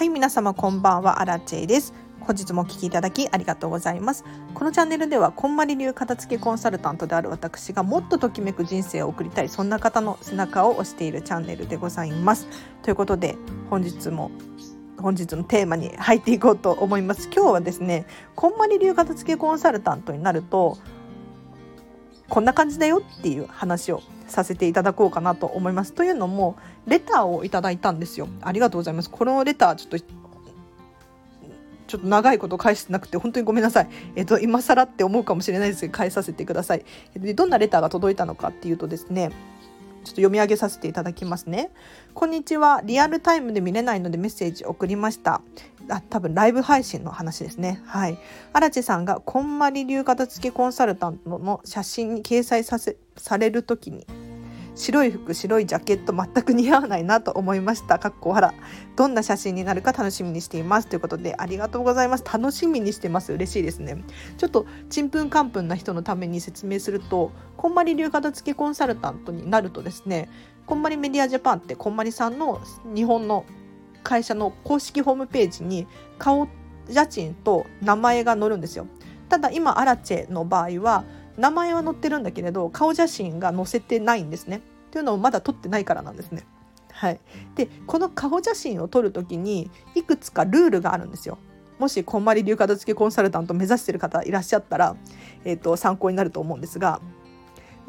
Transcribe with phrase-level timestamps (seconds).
[0.00, 1.92] はい皆様こんばんはアラチェです。
[2.20, 4.24] 本日もお聞きいただきありがとうございます。
[4.54, 12.48] このチャンネルではこんまり流片付けコンサルタントである私がもっとときめく人生を送りたいそんな方の背中を押しているチャンネルでございます。
[12.80, 13.36] ということで
[13.68, 14.30] 本日も
[14.96, 17.28] 本日のテーマに入っていこうと思います。
[17.30, 20.78] 今日はですねこんまり流片付けコンサルタントになると
[22.30, 25.92] こんな感じだよっていう話をさせていただこうかなと思います。
[25.92, 28.28] というのもレターをいただいたんですよ。
[28.40, 29.10] ありがとうございます。
[29.10, 33.88] このレターちょっとちょっと長いこと返してなくて本当にごめんなさい。
[34.14, 36.84] えっと今更って思うかもしれないですけど返させてください。
[37.14, 39.30] でどんなレターが届いたのかっていうとですね。
[39.30, 41.70] ちょっと読み上げさせていただきますね。
[42.14, 42.80] こんにちは。
[42.84, 45.42] リアルタイムで見れないのでメッセージ送りました。
[45.90, 47.82] あ、多分ライブ配信の話ですね。
[47.84, 48.18] はい。
[48.52, 54.06] 荒地さんがこんまり流片付けコンサルタントの写真に掲載させされる時に
[54.74, 57.98] 白い服白いジャケット全く似合わないなと思いました。
[57.98, 58.54] かっこ笑。
[58.96, 60.88] どんな写真になるか楽しみにしています。
[60.88, 62.24] ということでありがとうございます。
[62.24, 63.32] 楽しみにしてます。
[63.32, 64.02] 嬉しいですね。
[64.38, 70.30] ちょっとちんぷんかんぷんな人のために説明するとこんまり流片付けコンサルタントになるとですね
[70.64, 72.60] こんまりメディアジャパンってこんまりさんの
[72.94, 73.44] 日本の
[74.02, 75.86] 会社の公式ホームページに
[76.18, 76.48] 顔
[76.88, 78.86] 写真と名前が載るんですよ
[79.28, 81.04] ただ今アラチェの場合は
[81.36, 86.44] 名前は載ってるんだけれど顔写真が載せてないんですねというのをまだ撮ってないからなんですね。
[86.92, 87.20] はい、
[87.54, 91.38] でこの顔写真を撮る時にいくつかルールがあるんですよ。
[91.78, 94.96] もしこんまり流片付けコンサルタント目指してる方いらっしゃったら、
[95.44, 97.00] えーと、参考になると思うんですが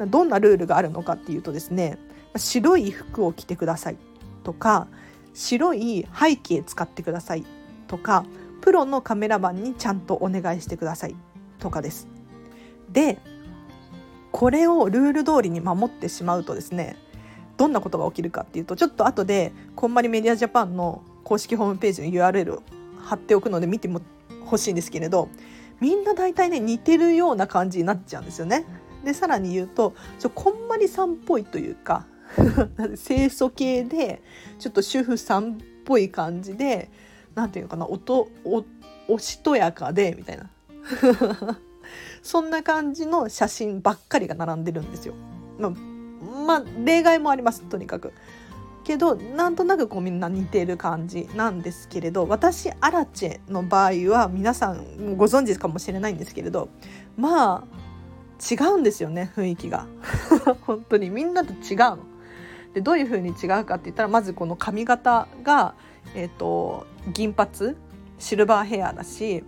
[0.08, 1.98] どんなルールがあるのかっていうとですね
[2.34, 3.98] 白い服を着てください
[4.44, 4.88] とか
[5.34, 7.44] 白い背景使ってください
[7.86, 8.24] とか
[8.60, 11.16] プロのカメラマンにちゃんとお願いしてください
[11.58, 12.08] とかです。
[12.90, 13.18] で
[14.30, 16.96] これをルール通りに守ってしまうとですね
[17.56, 22.62] どんなことが起きるかっていうとちょっと後でこんまりメディアジャパンの公式ホームページの URL を
[22.98, 24.00] 貼っておくので見ても
[24.40, 25.28] 欲しいんですけれど
[25.80, 28.64] みんな大体ね似てるような感じになっちゃうんですよね。
[29.04, 32.06] でさらに言うとちょこんまりさんっぽいというか
[33.04, 34.22] 清楚系で
[34.58, 36.90] ちょっと主婦さんっぽい感じで
[37.34, 38.64] 何て言うのかなおとお
[39.08, 40.48] おしとやかでみたいな
[42.22, 45.14] そんな感じの写真ばっかりが並んでるんですよ。
[45.58, 45.70] ま、
[46.46, 48.12] まあ、例外もありますとにかく。
[48.84, 56.68] けどなんとなくこうみんな似てる感じなんですけれど私アラチェの場合は皆さんご存知かもしれないんですけれど
[57.16, 57.64] まあ
[58.44, 59.86] 違うんですよね雰囲気が
[60.66, 62.11] 本当にみんなと違うの。
[62.74, 65.74] でどういう風に違うかって言ったらまずこの髪型が、
[66.14, 67.76] えーと銀髪
[68.18, 69.42] シルバーヘアだし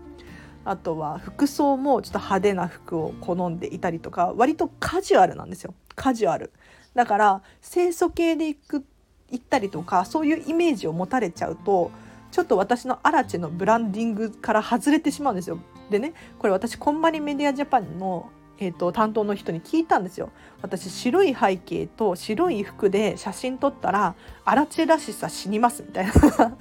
[0.65, 5.75] あとは服装もちょっと派手な服を好んでいたりとか割とカジュアルなんですよ。
[5.95, 6.53] カジュアル。
[6.95, 8.85] だから清楚系で行く
[9.31, 11.91] 行ったりとかそういうイメージを持たれちゃうと
[12.31, 15.59] ちょっと私のアラチェのブランディングから外れてしまうんですよ。
[15.91, 20.31] でねこれ私こんまりメディアジャパンのえーと、担当の人に聞いたんですよ。
[20.63, 26.13] 私白い背景と白い服で写真撮ったらアラチェらしさ死にますみたいな。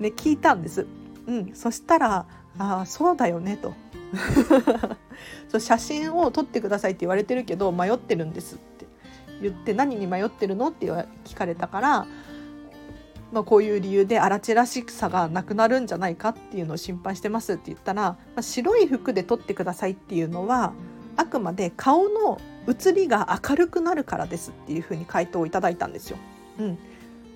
[0.00, 0.86] ね聞いたんです。
[1.26, 2.26] うんそしたら
[2.58, 3.74] ああそうだよねと。
[5.48, 8.86] そう写真を撮ってくださいって言われてるけど迷ってるんですって。
[9.42, 10.86] 言って何に迷ってるのって
[11.24, 12.06] 聞かれたから、
[13.32, 20.72] まあ、こういう理由で荒地らしさがなくなるんじゃないかっていうのを心配してますって言ったら、まあ、白い服で撮ってくださいっていうのは
[21.16, 26.18] あくまで顔の写りが明るくなるからですっていうふうに回答をいただいたんですよ。
[26.58, 26.78] うん、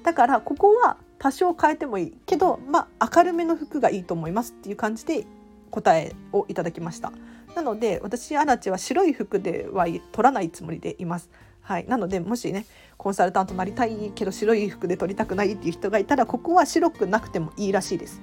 [0.02, 5.26] だからここは多少変えてもいいけど、まあ、明るめの服がいいと思いますっていう感じで
[5.70, 7.12] 答えをいただきました。
[7.54, 11.30] なので私アラチは白い服では取らないつもりでいます。
[11.64, 12.66] はい、なのでもしね
[12.98, 18.22] コンサルタントなりたいけど白い服で撮りたくないっていう人がいたらここは白くなくてもいいらしいです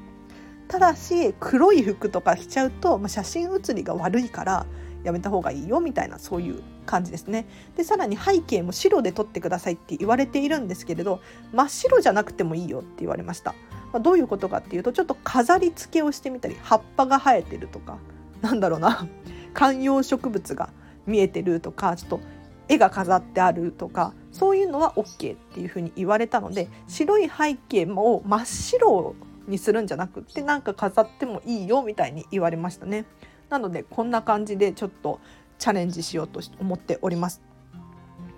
[0.68, 4.66] ただし黒い服とか着ちゃうと、まあ、写真写りが悪いから
[5.03, 7.47] やめた方がいいよみたいなそういう感じですね。
[7.75, 11.22] でさらに背景も白で撮ってくださいって言われているんですけれど
[11.52, 13.55] 真っ白じゃなくてもいいよって言われました。
[13.91, 17.97] まあ、どういうことかっていうとちょっと飾り付けをしてみたり葉っぱが生えてるとか
[18.41, 19.08] なんだろうな
[19.53, 20.70] 観葉植物が
[21.05, 22.20] 見えてるとかちょっと
[22.67, 29.16] 絵が飾ってあるとかそういうのは OK っていうふうに言われたので白い背景も真っ白
[29.47, 33.05] にするんじゃなくってなんか飾ってもいいよみたいに言われましたね。
[33.49, 35.19] なのでこんな感じでちょっと
[35.59, 37.41] チャレンジしようと思っております。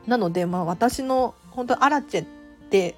[0.08, 2.26] なのでまあ私の本当アラチェっ
[2.70, 2.96] て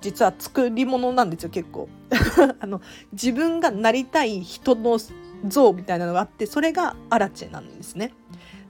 [0.00, 1.88] 実は作り物なんですよ結構
[2.60, 2.82] あの
[3.12, 4.98] 自分がなりたい人の
[5.48, 8.12] 像みたいなのがあってそれがアラチェなんですね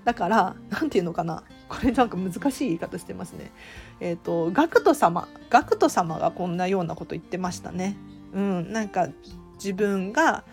[0.04, 1.42] だから何て言うのかな
[1.74, 3.52] これなんか難しい言い方してますね。
[4.00, 5.28] えっ、ー、とガクト様。
[5.50, 7.96] ガクト様がこんなようなこと言ってましたね。
[8.32, 9.08] うん、なんか
[9.54, 10.44] 自分が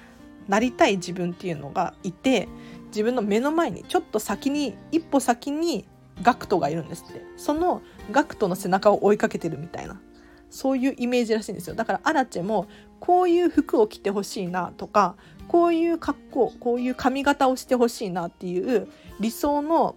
[0.48, 2.48] なりたい自分っていうのがいて
[2.88, 5.86] 自分の目の前にちょっと先に一歩先に
[6.22, 7.22] ガクトがいるんですって。
[7.38, 7.82] その
[8.12, 10.02] ガクトの背中を追いかけてるみたいな。
[10.50, 11.76] そういうイメージらしいんですよ。
[11.76, 12.68] だからアラチェも
[13.00, 15.16] こういう服を着てほしいなとか
[15.48, 18.88] こういう格好こういう髪型をしてほしいなっていう
[19.20, 19.96] 理想の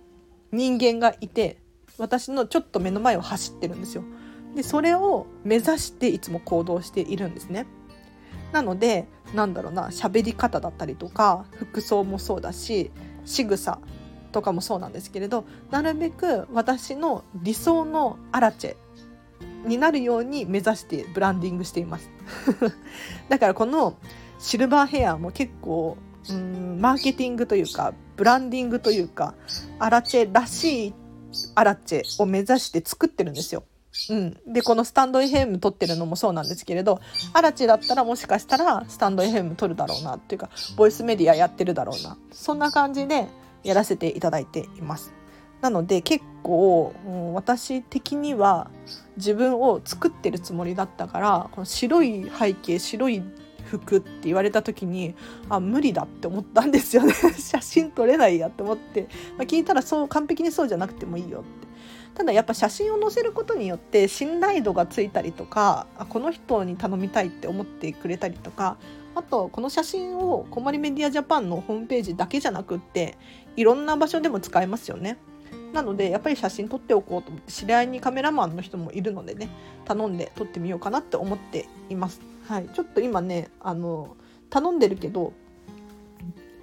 [0.54, 1.58] 人間がいて
[1.98, 4.04] 私のちょっと目の前を走ってるんですよ。
[4.54, 7.66] でそれを目指していつも行動しているんですね。
[8.52, 12.92] なのでなんだろうな喋り方だったりとか服装もそうだし
[13.24, 13.80] 仕草
[14.30, 18.76] とかもそうなんですけれどなるべく私の理想のアラチェ
[19.66, 22.10] になるように目指してブランディングしています
[23.28, 23.96] だからこの
[24.38, 25.96] シルバーヘアも結構
[26.30, 29.34] うんマーケティングというかブランディングというか
[29.78, 30.94] アラチェらしい
[31.54, 33.64] アラチェを目指して作ってるんですよ。
[34.10, 37.00] うん、でこのスタンド FM 撮ってるのもそうなんですけれど
[37.32, 43.28] アラチェだったらもしかしたらスタンド FM 撮るだろうなっていうかボイスメディアやってるだろうなそんな感じで
[43.62, 45.12] やらせていただいています。
[45.60, 48.70] なので結構、うん、私的には
[49.16, 53.22] 自分を作ってるつもりだったからこの白い背景白い
[53.64, 55.14] 服って言われた時に
[55.48, 57.12] あ無理だって思ったんですよね。
[57.38, 61.64] 写真撮れないやって思って、まあ、聞いたらそう完璧にそうじゃなくてもいいよって。
[62.14, 68.76] ただやっぱ写真を載せることによって信頼度がついたりとかあこの人に頼みたいって思ってくれたりとか
[69.16, 73.18] あとこの写真をこまりメディアジャパンのホームページだけじゃなくって
[73.56, 75.18] いろんな場所でも使えますよね。
[75.74, 79.48] なのでやっぱり写真撮っておこうと思って知り合いにカメラマンの人もいるのでね
[79.84, 82.20] 頼んで撮ってみようかなって思っています。
[82.48, 84.16] はい、ちょっと今ねあの
[84.50, 85.32] 頼んでるけど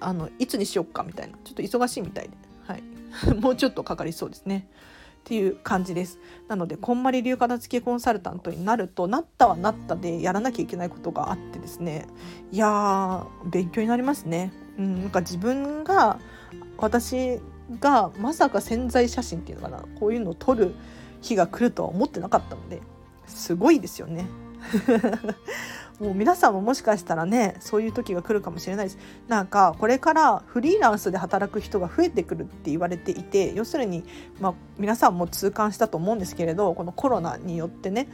[0.00, 2.36] あのいつにしよっかみたいなちょっと忙しいみたいで、
[2.66, 2.82] はい、
[3.38, 4.66] もうちょっとかかりそうですね。
[5.20, 6.18] っていう感じです
[6.48, 12.08] なのでこんまり流片付けコンサルタントになるとなったはなったでやらなきゃいけないことがあってですね
[12.50, 14.52] いやー勉強になりますね。
[14.78, 16.18] うん、なんか自分が
[16.76, 17.38] 私
[17.80, 19.84] がまさか潜在写真っていうのかな？
[19.98, 20.74] こういうのを撮る
[21.20, 22.82] 日が来るとは思ってなかったので
[23.26, 24.26] すごいですよね。
[26.00, 28.98] もう皆さんももしかしたらねそういう時が来るかもしれないです
[29.28, 34.04] なんかこれからフリーランスで働く人が増えてくるって言われていて要するに、
[34.40, 38.08] まあ、皆さんも痛感したと思うんですけれどこのコロナによってね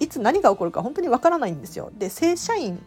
[0.00, 1.90] いつ何が起こるか本当にわからないんですよ。
[1.96, 2.82] で正社員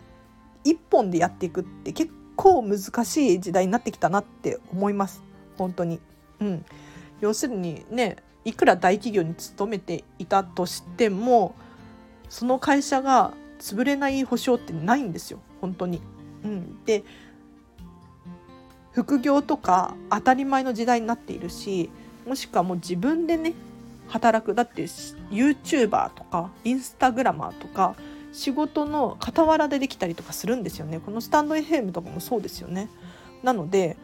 [0.63, 5.21] 一本でやっていくって結構難しい時代になってきたなって思います
[5.57, 5.99] 本当に。
[6.39, 6.65] うん、
[7.21, 11.55] 要するにねいくら大企業に勤めていたとしても
[12.29, 15.39] その会社が潰れない保証ってないんですよ。
[15.61, 16.01] 本当に。
[16.43, 17.03] うん、で
[18.91, 21.89] 副業とか当たり前の時代になっているし
[22.27, 23.53] もしくはもう自分でね
[24.07, 24.53] 働く。
[24.53, 27.95] だって YouTuber とかインスタグラマーとか
[28.33, 30.99] 仕事の傍らでできたりとかするんですよね。
[30.99, 32.89] このスタンド FM とかもそうですよね。
[33.43, 33.95] なので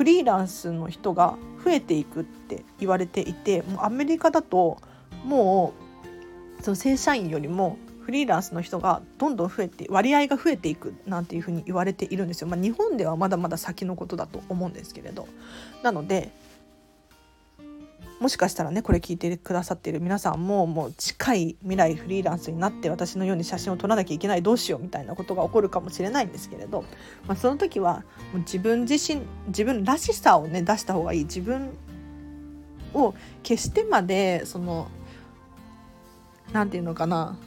[0.00, 4.78] フリーランスの人が増えていくって言われていてもうアメリカだと
[5.26, 5.74] も
[6.58, 12.48] うその正社員よりもフリーランスの人がどんどん増えて割合が増えていくなんていうふうに言われているんですよ。
[12.48, 15.28] まあ、日本ではまだまだ先のことだと思うんですけれど
[15.82, 16.32] なので
[18.20, 26.84] もしかしたらねこれ聞いてくださっている皆さんももう近い未来フリーランスになって私のように写真を撮らなきゃいけないどうしようみたいなことが起こるかもしれないんですけれど、
[27.26, 31.70] まあ、その時はもう自分自身自分らしさをね出した方がいい自分
[32.92, 34.90] を決してまでその
[36.52, 37.38] 何て言うのかな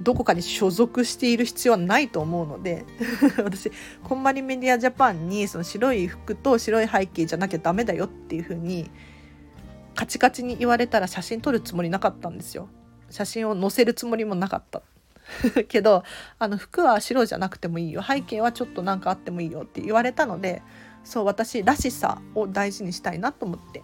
[0.00, 2.84] どこかに所属している必要はないと思うので
[3.42, 3.72] 私
[4.04, 8.88] こんまりメディアジャパンにその白い服と白い背景じゃなきゃダメだよっていうふうに
[9.94, 12.68] カチカチに言われたら写真撮るつもりなかったんですよ
[13.10, 14.82] 写真を載せるつもりもなかった
[15.68, 16.02] けど
[16.38, 20.62] あの服は白じゃなくてもいいよ背景はちょっと何かあってもいいよって言われたので
[21.04, 23.82] そう私らしさを大事にしたいなと思って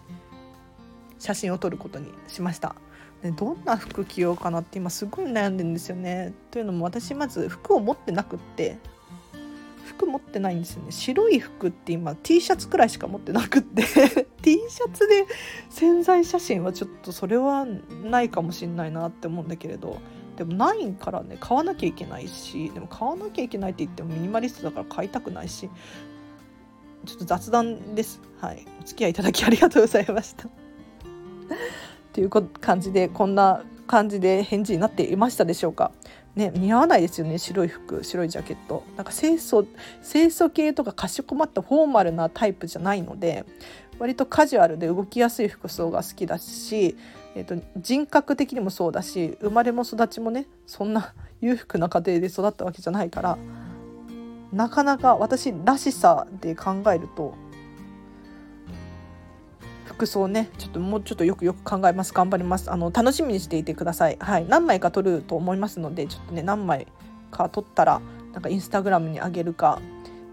[1.19, 2.75] 写真を撮ることにしました。
[3.21, 6.33] でどんな服着ようかなって今すごい悩んでるんですよね。
[6.51, 8.77] というのも私まず服を持ってなくって
[9.89, 10.91] 服持ってないんですよね。
[10.91, 13.83] 白い服って今 T シャツくらいしか持ってなくって。
[14.41, 15.25] T シャツで
[15.69, 17.65] 潜在写真はちょっとそれは
[18.03, 19.97] ないかもしんないなって思うんだけれど。
[20.37, 25.69] でもないからね買わなきゃいけないしでも買わなきゃいけないって言ってもミニマリストだから買いたくないし。
[27.05, 28.21] ちょっと雑談です。
[28.39, 28.65] はい。
[28.81, 30.47] お付き合いいただきありがとうございました。
[30.47, 30.51] っ
[32.11, 35.91] ていう感じでこんな感じで返事になっていましたでしょうか？
[36.35, 37.39] ね、似合わないですよね。
[37.39, 38.83] 白い服白いジャケット。
[38.95, 39.65] なんか清楚
[40.03, 43.45] 清楚系とかかしこまったフォーマルなタイプじゃないので
[43.97, 46.95] 割とカジュアルで動きやすい服装が好きだし、
[47.35, 53.37] えーと、人格的にもそうだし生まれも育ちもねそんな裕福な家庭で育ったわけじゃないから
[54.53, 57.33] なかなか私らしさで考えると
[59.99, 62.13] 服装ねちょっともうちょっとよくよく考えます。
[62.13, 62.71] 頑張ります。
[62.71, 64.17] あの楽しみにしていてください。
[64.17, 64.45] はい。
[64.47, 66.87] 何枚か撮ると思いますのでちょっとね何枚
[67.31, 68.01] か撮ったら
[68.31, 69.81] なんかインスタグラムにあげるか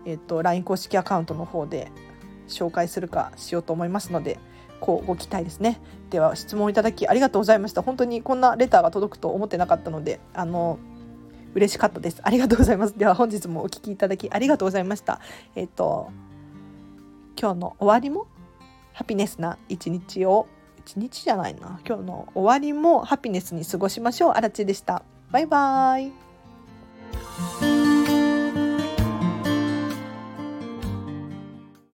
[0.04, 1.90] えっ、と LINE 公式アカウントの方で
[2.46, 4.38] 紹介するかしようと思いますので
[4.78, 5.80] こうご期待ですね。
[6.10, 7.82] では質問いただきありがとうございました。
[7.82, 10.78] 本当にこんなレターが届くと思ってなかったのであの
[11.54, 12.20] 嬉しかったです。
[12.22, 12.96] ありがとうございます。
[12.96, 15.20] では本日もお聞きいただきありがとうございました。
[15.56, 16.12] えっ、と
[17.36, 18.28] 今日の終わりも
[18.96, 20.46] ハピネスな一日を。
[20.78, 21.80] 一日じゃないな。
[21.86, 24.30] 今日の終わりもハピネスに過ごしましょう。
[24.30, 25.02] あらちでした。
[25.30, 26.08] バイバー
[27.72, 27.75] イ。